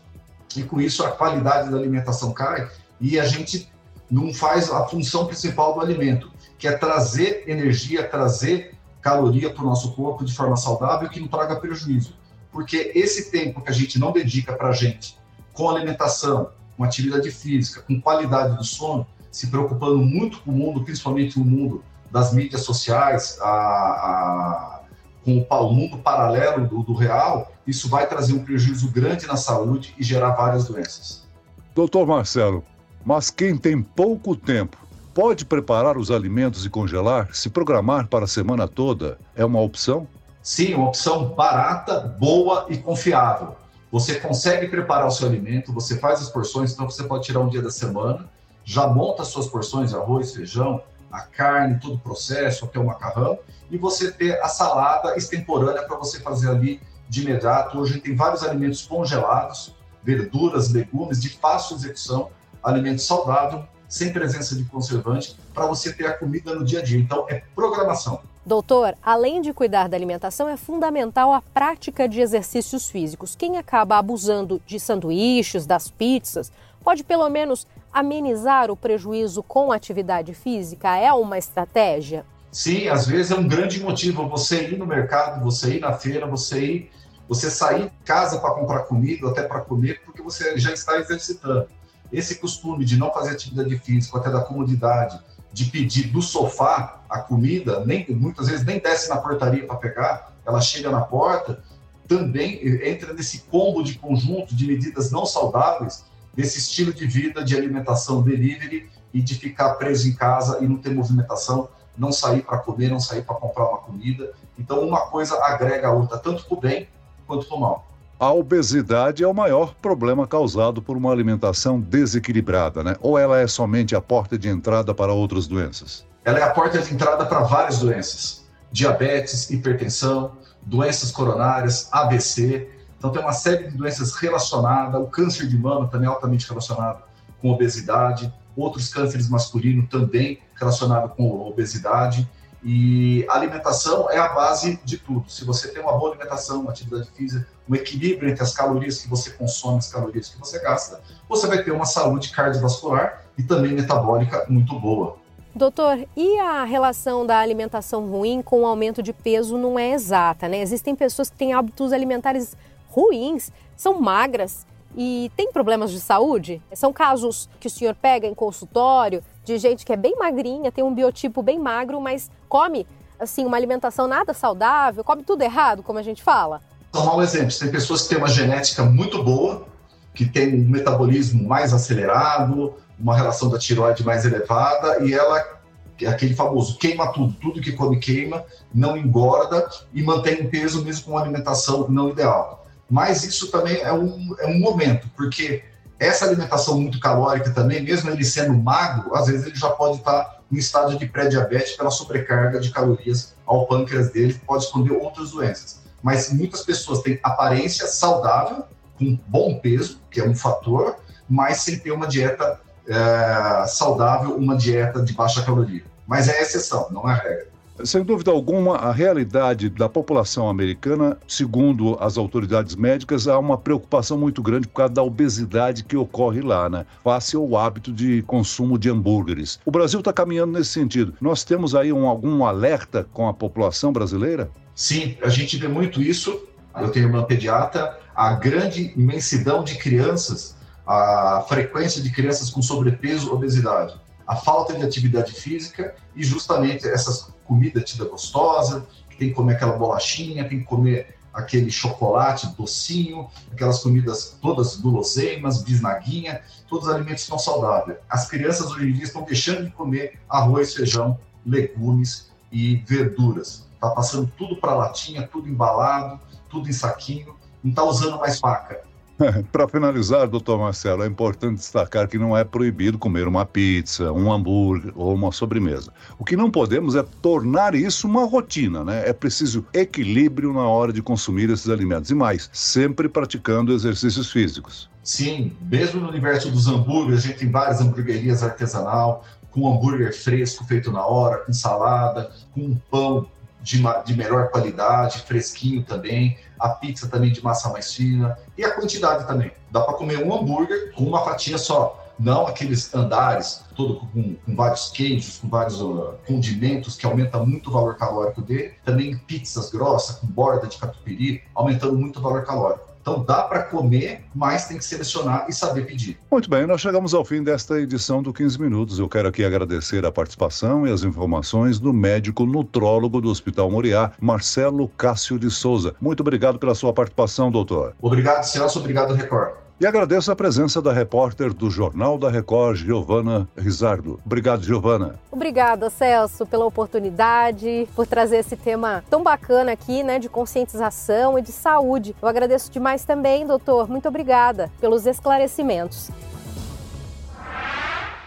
e 0.56 0.64
com 0.64 0.82
isso 0.82 1.06
a 1.06 1.12
qualidade 1.12 1.70
da 1.70 1.78
alimentação 1.78 2.34
cai 2.34 2.70
e 3.00 3.20
a 3.20 3.26
gente 3.26 3.72
não 4.10 4.34
faz 4.34 4.72
a 4.72 4.88
função 4.88 5.26
principal 5.26 5.76
do 5.76 5.82
alimento, 5.82 6.32
que 6.58 6.68
é 6.68 6.72
trazer 6.72 7.44
energia, 7.48 8.08
trazer 8.08 8.76
caloria 9.02 9.50
para 9.50 9.64
o 9.64 9.66
nosso 9.66 9.94
corpo 9.94 10.24
de 10.24 10.34
forma 10.34 10.56
saudável 10.56 11.10
que 11.10 11.20
não 11.20 11.28
traga 11.28 11.56
prejuízo. 11.58 12.16
Porque 12.52 12.92
esse 12.96 13.30
tempo 13.32 13.62
que 13.62 13.70
a 13.70 13.74
gente 13.74 14.00
não 14.00 14.12
dedica 14.12 14.54
para 14.54 14.70
a 14.70 14.72
gente 14.72 15.18
com 15.52 15.70
alimentação, 15.70 16.50
com 16.78 16.84
atividade 16.84 17.30
física, 17.30 17.82
com 17.82 18.00
qualidade 18.00 18.56
do 18.56 18.64
sono, 18.64 19.06
se 19.34 19.48
preocupando 19.48 19.98
muito 19.98 20.40
com 20.42 20.52
o 20.52 20.54
mundo, 20.54 20.84
principalmente 20.84 21.40
o 21.40 21.44
mundo 21.44 21.84
das 22.12 22.32
mídias 22.32 22.62
sociais, 22.62 23.40
a, 23.42 23.50
a, 23.50 24.82
com 25.26 25.40
o 25.50 25.74
mundo 25.74 25.98
paralelo 25.98 26.68
do, 26.68 26.84
do 26.84 26.94
real, 26.94 27.52
isso 27.66 27.90
vai 27.90 28.08
trazer 28.08 28.34
um 28.34 28.46
prejuízo 28.46 28.92
grande 28.92 29.26
na 29.26 29.36
saúde 29.36 29.96
e 29.98 30.04
gerar 30.04 30.34
várias 30.34 30.66
doenças. 30.66 31.28
Doutor 31.74 32.06
Marcelo, 32.06 32.64
mas 33.04 33.32
quem 33.32 33.58
tem 33.58 33.82
pouco 33.82 34.36
tempo 34.36 34.78
pode 35.16 35.46
preparar 35.46 35.98
os 35.98 36.12
alimentos 36.12 36.64
e 36.64 36.70
congelar? 36.70 37.30
Se 37.34 37.50
programar 37.50 38.08
para 38.08 38.26
a 38.26 38.28
semana 38.28 38.68
toda 38.68 39.18
é 39.36 39.44
uma 39.44 39.60
opção? 39.60 40.08
Sim, 40.44 40.76
uma 40.76 40.90
opção 40.90 41.30
barata, 41.30 42.00
boa 42.20 42.68
e 42.70 42.78
confiável. 42.78 43.56
Você 43.92 44.20
consegue 44.20 44.68
preparar 44.68 45.08
o 45.08 45.12
seu 45.12 45.28
alimento, 45.28 45.74
você 45.74 45.98
faz 45.98 46.22
as 46.22 46.30
porções, 46.30 46.74
então 46.74 46.88
você 46.88 47.04
pode 47.04 47.24
tirar 47.24 47.40
um 47.40 47.48
dia 47.48 47.62
da 47.62 47.72
semana, 47.72 48.30
já 48.64 48.88
monta 48.88 49.22
as 49.22 49.30
suas 49.30 49.48
porções, 49.48 49.94
arroz, 49.94 50.34
feijão, 50.34 50.82
a 51.12 51.22
carne, 51.22 51.80
todo 51.80 51.96
o 51.96 52.00
processo, 52.00 52.66
até 52.66 52.80
o 52.80 52.86
macarrão, 52.86 53.38
e 53.70 53.78
você 53.78 54.12
ter 54.12 54.42
a 54.42 54.48
salada 54.48 55.16
extemporânea 55.16 55.84
para 55.84 55.98
você 55.98 56.20
fazer 56.20 56.50
ali 56.50 56.82
de 57.08 57.22
imediato. 57.22 57.78
Hoje 57.78 58.00
tem 58.00 58.16
vários 58.16 58.44
alimentos 58.44 58.82
congelados, 58.82 59.76
verduras, 60.04 60.72
legumes 60.72 61.22
de 61.22 61.30
fácil 61.30 61.76
execução, 61.76 62.30
alimento 62.64 63.02
saudável, 63.02 63.64
sem 63.88 64.12
presença 64.12 64.56
de 64.56 64.66
conservante, 64.66 65.38
para 65.54 65.68
você 65.68 65.94
ter 65.94 66.08
a 66.08 66.18
comida 66.18 66.56
no 66.56 66.66
dia 66.66 66.80
a 66.80 66.82
dia. 66.82 66.98
Então, 66.98 67.28
é 67.30 67.44
programação. 67.54 68.22
Doutor, 68.46 68.98
além 69.02 69.42
de 69.42 69.54
cuidar 69.54 69.88
da 69.88 69.96
alimentação, 69.96 70.50
é 70.50 70.58
fundamental 70.58 71.32
a 71.32 71.42
prática 71.42 72.10
de 72.10 72.20
exercícios 72.20 72.90
físicos. 72.90 73.36
Quem 73.36 73.58
acaba 73.58 73.98
abusando 73.98 74.60
de 74.66 74.80
sanduíches, 74.80 75.66
das 75.66 75.90
pizzas, 75.90 76.52
pode 76.84 77.04
pelo 77.04 77.30
menos 77.30 77.66
amenizar 77.94 78.72
o 78.72 78.76
prejuízo 78.76 79.44
com 79.44 79.72
atividade 79.72 80.34
física? 80.34 80.98
É 80.98 81.14
uma 81.14 81.38
estratégia? 81.38 82.26
Sim, 82.52 82.88
às 82.88 83.08
vezes 83.08 83.32
é 83.32 83.36
um 83.36 83.48
grande 83.48 83.80
motivo 83.80 84.28
você 84.28 84.70
ir 84.70 84.78
no 84.78 84.86
mercado, 84.86 85.44
você 85.44 85.76
ir 85.76 85.80
na 85.80 85.94
feira, 85.94 86.26
você 86.26 86.66
ir, 86.66 86.92
você 87.28 87.50
sair 87.50 87.86
de 87.86 88.06
casa 88.06 88.40
para 88.40 88.54
comprar 88.54 88.80
comida, 88.82 89.30
até 89.30 89.44
para 89.44 89.62
comer, 89.62 90.02
porque 90.04 90.22
você 90.22 90.58
já 90.58 90.72
está 90.72 90.98
exercitando. 90.98 91.68
Esse 92.12 92.36
costume 92.36 92.86
de 92.86 92.98
não 92.98 93.12
fazer 93.12 93.32
atividade 93.32 93.78
física, 93.80 94.18
até 94.18 94.30
da 94.30 94.42
comodidade, 94.42 95.20
de 95.52 95.66
pedir 95.66 96.08
do 96.08 96.22
sofá 96.22 97.02
a 97.10 97.20
comida, 97.20 97.84
nem 97.86 98.06
muitas 98.10 98.48
vezes 98.48 98.66
nem 98.66 98.80
desce 98.80 99.10
na 99.10 99.18
portaria 99.18 99.66
para 99.66 99.76
pegar, 99.76 100.34
ela 100.46 100.60
chega 100.60 100.92
na 100.92 101.02
porta, 101.02 101.64
também 102.08 102.60
entra 102.86 103.14
nesse 103.14 103.40
combo 103.40 103.84
de 103.84 103.98
conjunto 103.98 104.54
de 104.54 104.68
medidas 104.68 105.12
não 105.12 105.26
saudáveis 105.26 106.04
desse 106.34 106.60
estilo 106.60 106.94
de 106.94 107.06
vida 107.06 107.44
de 107.44 107.56
alimentação 107.56 108.22
delivery 108.22 108.90
e 109.14 109.22
de 109.22 109.36
ficar 109.36 109.76
preso 109.76 110.08
em 110.08 110.14
casa 110.14 110.60
e 110.62 110.68
não 110.68 110.78
ter 110.78 110.90
movimentação, 110.90 111.70
não 111.98 112.12
sair 112.12 112.42
para 112.42 112.58
comer, 112.58 112.90
não 112.90 113.00
sair 113.00 113.22
para 113.22 113.36
comprar 113.36 113.70
uma 113.70 113.78
comida. 113.78 114.32
Então, 114.58 114.80
uma 114.82 115.02
coisa 115.02 115.36
agrega 115.44 115.88
a 115.88 115.92
outra, 115.92 116.18
tanto 116.18 116.46
para 116.46 116.58
o 116.58 116.60
bem 116.60 116.88
quanto 117.28 117.46
para 117.46 117.58
o 117.58 117.60
mal. 117.60 117.88
A 118.20 118.32
obesidade 118.32 119.24
é 119.24 119.28
o 119.28 119.34
maior 119.34 119.76
problema 119.76 120.26
causado 120.26 120.82
por 120.82 120.96
uma 120.96 121.12
alimentação 121.12 121.80
desequilibrada, 121.80 122.84
né? 122.84 122.96
Ou 123.02 123.18
ela 123.18 123.40
é 123.40 123.48
somente 123.48 123.96
a 123.96 124.02
porta 124.02 124.38
de 124.38 124.48
entrada 124.48 124.94
para 124.94 125.12
outras 125.12 125.46
doenças? 125.46 126.06
Ela 126.24 126.40
é 126.40 126.44
a 126.44 126.52
porta 126.52 126.80
de 126.80 126.94
entrada 126.94 127.26
para 127.26 127.42
várias 127.42 127.80
doenças: 127.80 128.46
diabetes, 128.72 129.50
hipertensão, 129.50 130.32
doenças 130.62 131.12
coronárias, 131.12 131.90
ABC, 131.92 132.70
então, 133.04 133.12
tem 133.12 133.22
uma 133.22 133.34
série 133.34 133.68
de 133.68 133.76
doenças 133.76 134.16
relacionadas, 134.16 135.02
o 135.02 135.08
câncer 135.08 135.46
de 135.46 135.58
mama 135.58 135.90
também 135.90 136.08
é 136.08 136.10
altamente 136.10 136.48
relacionado 136.48 137.04
com 137.42 137.50
obesidade, 137.52 138.34
outros 138.56 138.88
cânceres 138.88 139.28
masculinos 139.28 139.90
também 139.90 140.40
relacionados 140.58 141.12
com 141.18 141.30
obesidade. 141.46 142.26
E 142.64 143.26
a 143.30 143.34
alimentação 143.34 144.10
é 144.10 144.18
a 144.18 144.30
base 144.30 144.80
de 144.86 144.98
tudo. 144.98 145.30
Se 145.30 145.44
você 145.44 145.68
tem 145.68 145.84
uma 145.84 145.98
boa 145.98 146.12
alimentação, 146.12 146.62
uma 146.62 146.72
atividade 146.72 147.12
física, 147.12 147.46
um 147.68 147.76
equilíbrio 147.76 148.30
entre 148.30 148.42
as 148.42 148.54
calorias 148.54 149.02
que 149.02 149.10
você 149.10 149.32
consome 149.32 149.76
e 149.76 149.80
as 149.80 149.92
calorias 149.92 150.30
que 150.30 150.40
você 150.40 150.58
gasta, 150.62 151.02
você 151.28 151.46
vai 151.46 151.62
ter 151.62 151.72
uma 151.72 151.86
saúde 151.86 152.32
cardiovascular 152.32 153.26
e 153.38 153.44
também 153.44 153.74
metabólica 153.74 154.46
muito 154.48 154.80
boa. 154.80 155.18
Doutor, 155.54 156.08
e 156.16 156.40
a 156.40 156.64
relação 156.64 157.26
da 157.26 157.40
alimentação 157.40 158.10
ruim 158.10 158.42
com 158.42 158.62
o 158.62 158.66
aumento 158.66 159.04
de 159.04 159.12
peso 159.12 159.58
não 159.58 159.78
é 159.78 159.92
exata, 159.92 160.48
né? 160.48 160.62
Existem 160.62 160.96
pessoas 160.96 161.30
que 161.30 161.36
têm 161.36 161.52
hábitos 161.52 161.92
alimentares 161.92 162.56
ruins, 162.94 163.52
são 163.76 164.00
magras 164.00 164.68
e 164.96 165.32
têm 165.36 165.52
problemas 165.52 165.92
de 165.92 166.00
saúde? 166.00 166.62
São 166.74 166.94
casos 166.94 167.50
que 167.60 167.68
o 167.68 167.70
senhor 167.70 167.96
pega 167.96 168.28
em 168.28 168.36
consultório 168.36 169.24
de 169.44 169.58
gente 169.58 169.84
que 169.84 169.92
é 169.92 169.98
bem 169.98 170.16
magrinha, 170.18 170.72
tem 170.72 170.84
um 170.84 170.94
biotipo 170.94 171.42
bem 171.42 171.60
magro, 171.60 172.00
mas 172.00 172.30
come 172.48 172.86
assim 173.20 173.46
uma 173.46 173.58
alimentação 173.58 174.08
nada 174.08 174.34
saudável, 174.34 175.04
come 175.04 175.24
tudo 175.24 175.42
errado, 175.42 175.82
como 175.82 175.98
a 175.98 176.04
gente 176.04 176.22
fala? 176.22 176.62
São 176.94 177.06
mau 177.06 177.22
exemplos. 177.22 177.58
Tem 177.58 177.72
pessoas 177.72 178.04
que 178.04 178.10
têm 178.10 178.18
uma 178.20 178.28
genética 178.28 178.84
muito 178.84 179.24
boa, 179.24 179.66
que 180.14 180.26
tem 180.26 180.54
um 180.54 180.70
metabolismo 180.70 181.48
mais 181.48 181.74
acelerado, 181.74 182.76
uma 183.00 183.16
relação 183.16 183.50
da 183.50 183.58
tiroide 183.58 184.06
mais 184.06 184.24
elevada 184.24 185.04
e 185.04 185.14
ela 185.14 185.64
aquele 186.08 186.36
famoso 186.36 186.78
queima 186.78 187.14
tudo, 187.14 187.34
tudo 187.40 187.62
que 187.62 187.72
come 187.72 187.98
queima, 187.98 188.44
não 188.74 188.98
engorda 188.98 189.70
e 189.94 190.04
mantém 190.04 190.50
peso 190.50 190.84
mesmo 190.84 191.06
com 191.06 191.12
uma 191.12 191.22
alimentação 191.22 191.88
não 191.88 192.10
ideal 192.10 192.63
mas 192.94 193.24
isso 193.24 193.50
também 193.50 193.82
é 193.82 193.92
um, 193.92 194.36
é 194.38 194.46
um 194.46 194.60
momento, 194.60 195.10
porque 195.18 195.64
essa 195.98 196.26
alimentação 196.26 196.80
muito 196.80 197.00
calórica 197.00 197.50
também, 197.50 197.82
mesmo 197.82 198.12
ele 198.12 198.24
sendo 198.24 198.54
magro, 198.54 199.16
às 199.16 199.26
vezes 199.26 199.48
ele 199.48 199.56
já 199.56 199.72
pode 199.72 199.98
estar 199.98 200.44
em 200.52 200.58
estado 200.58 200.96
de 200.96 201.08
pré-diabetes 201.08 201.72
pela 201.72 201.90
sobrecarga 201.90 202.60
de 202.60 202.70
calorias 202.70 203.34
ao 203.48 203.66
pâncreas 203.66 204.12
dele, 204.12 204.40
pode 204.46 204.66
esconder 204.66 204.92
outras 204.92 205.32
doenças. 205.32 205.82
Mas 206.04 206.32
muitas 206.32 206.62
pessoas 206.62 207.02
têm 207.02 207.20
aparência 207.24 207.88
saudável, 207.88 208.64
com 209.00 209.18
bom 209.26 209.58
peso, 209.58 210.00
que 210.12 210.22
é 210.22 210.24
um 210.24 210.36
fator, 210.36 210.98
mas 211.28 211.62
sem 211.62 211.80
ter 211.80 211.92
uma 211.92 212.06
dieta 212.06 212.62
é, 212.88 213.66
saudável, 213.66 214.36
uma 214.36 214.56
dieta 214.56 215.02
de 215.02 215.14
baixa 215.14 215.42
caloria. 215.42 215.84
Mas 216.06 216.28
é 216.28 216.40
exceção, 216.40 216.90
não 216.92 217.10
é 217.10 217.16
regra. 217.16 217.53
Sem 217.84 218.04
dúvida 218.04 218.30
alguma, 218.30 218.76
a 218.76 218.92
realidade 218.92 219.68
da 219.68 219.90
população 219.90 220.48
americana, 220.48 221.18
segundo 221.28 221.98
as 222.00 222.20
autoridades 222.20 222.76
médicas, 222.76 223.28
há 223.28 223.38
uma 223.40 223.58
preocupação 223.58 224.16
muito 224.16 224.44
grande 224.44 224.68
por 224.68 224.76
causa 224.76 224.94
da 224.94 225.02
obesidade 225.02 225.84
que 225.84 225.98
ocorre 225.98 226.42
lá, 226.42 226.70
né? 226.70 226.86
Face 227.04 227.36
ao 227.36 227.58
hábito 227.58 227.92
de 227.92 228.22
consumo 228.24 228.78
de 228.78 228.92
hambúrgueres. 228.92 229.60
O 229.66 229.72
Brasil 229.72 230.00
está 230.00 230.14
caminhando 230.14 230.54
nesse 230.54 230.70
sentido. 230.70 231.16
Nós 231.20 231.44
temos 231.44 231.74
aí 231.74 231.92
um, 231.92 232.08
algum 232.08 232.46
alerta 232.46 233.08
com 233.12 233.28
a 233.28 233.34
população 233.34 233.92
brasileira? 233.92 234.52
Sim, 234.76 235.18
a 235.24 235.30
gente 235.30 235.58
vê 235.58 235.68
muito 235.68 236.00
isso. 236.00 236.44
Eu 236.80 236.92
tenho 236.92 237.10
uma 237.10 237.26
pediatra, 237.26 237.98
a 238.16 238.34
grande 238.34 238.94
imensidão 238.96 239.64
de 239.64 239.80
crianças, 239.80 240.56
a 240.86 241.44
frequência 241.50 242.04
de 242.04 242.12
crianças 242.12 242.52
com 242.52 242.62
sobrepeso, 242.62 243.34
obesidade 243.34 244.03
a 244.28 244.36
falta 244.36 244.74
de 244.74 244.84
atividade 244.84 245.32
física 245.34 245.96
e 246.16 246.24
justamente 246.24 246.88
essas 246.88 247.30
comidas 247.46 247.84
tida 247.84 248.06
gostosa, 248.06 248.88
tem 249.18 249.30
que 249.30 249.36
comer 249.36 249.56
aquela 249.56 249.74
bolachinha, 249.74 250.48
tem 250.48 250.60
que 250.60 250.66
comer 250.66 251.16
aquele 251.34 251.72
chocolate 251.72 252.48
docinho, 252.56 253.28
aquelas 253.52 253.80
comidas 253.80 254.38
todas 254.42 254.76
guloseimas, 254.78 255.64
bisnaguinha, 255.64 256.42
todos 256.68 256.88
os 256.88 256.94
alimentos 256.94 257.28
não 257.28 257.40
saudáveis. 257.40 257.98
As 258.10 258.28
crianças 258.28 258.72
hoje 258.72 258.90
em 258.90 258.94
dia 258.94 259.04
estão 259.04 259.24
deixando 259.24 259.66
de 259.66 259.72
comer 259.72 260.20
arroz, 260.30 260.74
feijão, 260.76 261.20
legumes 261.46 262.32
e 262.52 262.78
verduras. 262.88 263.68
Está 263.74 263.90
passando 263.90 264.32
tudo 264.38 264.58
para 264.58 264.76
latinha, 264.76 265.28
tudo 265.28 265.50
embalado, 265.50 266.20
tudo 266.50 266.70
em 266.70 266.74
saquinho, 266.74 267.36
não 267.64 267.72
está 267.72 267.84
usando 267.84 268.20
mais 268.20 268.40
faca 268.40 268.93
Para 269.52 269.68
finalizar, 269.68 270.28
doutor 270.28 270.60
Marcelo, 270.60 271.04
é 271.04 271.08
importante 271.08 271.58
destacar 271.58 272.08
que 272.08 272.18
não 272.18 272.36
é 272.36 272.44
proibido 272.44 272.98
comer 272.98 273.28
uma 273.28 273.46
pizza, 273.46 274.12
um 274.12 274.32
hambúrguer 274.32 274.92
ou 274.96 275.14
uma 275.14 275.32
sobremesa. 275.32 275.92
O 276.18 276.26
que 276.26 276.36
não 276.36 276.50
podemos 276.50 276.96
é 276.96 277.04
tornar 277.22 277.76
isso 277.76 278.08
uma 278.08 278.26
rotina, 278.26 278.84
né? 278.84 279.08
É 279.08 279.14
preciso 279.14 279.66
equilíbrio 279.74 280.54
na 280.54 280.68
hora 280.68 280.92
de 280.92 281.02
consumir 281.02 281.50
esses 281.50 281.70
alimentos 281.70 282.10
e 282.10 282.16
mais, 282.16 282.50
sempre 282.52 283.08
praticando 283.08 283.74
exercícios 283.74 284.32
físicos. 284.32 284.90
Sim, 285.04 285.52
mesmo 285.62 286.02
no 286.02 286.10
universo 286.10 286.50
dos 286.50 286.68
hambúrgueres, 286.68 287.26
a 287.26 287.28
gente 287.28 287.40
tem 287.40 287.52
várias 287.52 287.82
hamburguerias 287.82 288.42
artesanal, 288.42 289.26
com 289.52 289.72
hambúrguer 289.72 290.14
fresco 290.18 290.66
feito 290.66 290.92
na 290.92 291.06
hora, 291.06 291.38
com 291.40 291.54
salada, 291.54 292.32
com 292.54 292.76
pão 292.90 293.28
de, 293.64 293.82
de 294.06 294.16
melhor 294.16 294.50
qualidade, 294.50 295.22
fresquinho 295.22 295.84
também, 295.84 296.38
a 296.60 296.70
pizza 296.70 297.08
também 297.08 297.32
de 297.32 297.42
massa 297.42 297.70
mais 297.70 297.94
fina 297.94 298.38
e 298.58 298.64
a 298.64 298.72
quantidade 298.72 299.26
também. 299.26 299.52
Dá 299.72 299.82
para 299.82 299.96
comer 299.96 300.24
um 300.24 300.34
hambúrguer 300.34 300.94
com 300.94 301.04
uma 301.04 301.24
fatia 301.24 301.58
só, 301.58 302.04
não 302.20 302.46
aqueles 302.46 302.94
andares 302.94 303.64
todo 303.76 303.96
com, 303.96 304.36
com 304.36 304.56
vários 304.56 304.92
queijos, 304.92 305.40
com 305.40 305.50
vários 305.50 305.82
uh, 305.82 306.14
condimentos 306.28 306.96
que 306.96 307.06
aumenta 307.06 307.40
muito 307.40 307.70
o 307.70 307.74
valor 307.74 307.96
calórico 307.96 308.42
dele. 308.42 308.74
Também 308.86 309.18
pizzas 309.18 309.72
grossas 309.72 310.18
com 310.18 310.28
borda 310.28 310.68
de 310.68 310.78
catupiry, 310.78 311.42
aumentando 311.56 311.98
muito 311.98 312.20
o 312.20 312.22
valor 312.22 312.44
calórico. 312.44 312.93
Então 313.04 313.22
dá 313.22 313.44
para 313.44 313.64
comer, 313.64 314.24
mas 314.34 314.66
tem 314.66 314.78
que 314.78 314.86
selecionar 314.86 315.46
e 315.50 315.54
saber 315.54 315.86
pedir. 315.86 316.18
Muito 316.32 316.50
bem, 316.50 316.66
nós 316.66 316.80
chegamos 316.80 317.14
ao 317.14 317.26
fim 317.26 317.44
desta 317.44 317.78
edição 317.78 318.24
do 318.24 318.32
15 318.32 318.62
Minutos. 318.62 318.98
Eu 318.98 319.10
quero 319.10 319.28
aqui 319.28 319.44
agradecer 319.44 320.06
a 320.06 320.12
participação 320.12 320.88
e 320.88 320.92
as 320.92 321.04
informações 321.04 321.80
do 321.80 321.92
médico 321.92 322.46
nutrólogo 322.46 323.20
do 323.20 323.30
Hospital 323.30 323.70
Moriá, 323.70 324.14
Marcelo 324.22 324.88
Cássio 324.88 325.38
de 325.38 325.52
Souza. 325.52 325.94
Muito 326.00 326.22
obrigado 326.22 326.58
pela 326.58 326.74
sua 326.74 326.94
participação, 326.94 327.52
doutor. 327.52 327.94
Obrigado, 328.02 328.46
Celso. 328.46 328.80
Obrigado, 328.80 329.14
Record. 329.14 329.63
E 329.80 329.88
agradeço 329.88 330.32
a 330.32 330.36
presença 330.36 330.82
da 330.82 330.94
repórter 330.94 331.54
do 331.54 331.70
Jornal 331.70 332.18
da 332.18 332.30
Record, 332.30 332.78
Giovana 332.78 333.48
Rizardo. 333.58 334.20
Obrigado, 334.26 334.64
Giovana. 334.64 335.16
Obrigada, 335.32 335.90
Celso, 335.90 336.46
pela 336.46 336.66
oportunidade, 336.66 337.88
por 337.96 338.06
trazer 338.06 338.38
esse 338.38 338.56
tema 338.56 339.04
tão 339.10 339.24
bacana 339.24 339.72
aqui, 339.72 340.04
né, 340.04 340.20
de 340.20 340.30
conscientização 340.30 341.38
e 341.40 341.42
de 341.42 341.52
saúde. 341.52 342.16
Eu 342.22 342.28
agradeço 342.28 342.72
demais 342.72 343.04
também, 343.04 343.48
doutor. 343.48 343.90
Muito 343.90 344.08
obrigada 344.08 344.72
pelos 344.80 345.06
esclarecimentos. 345.06 346.10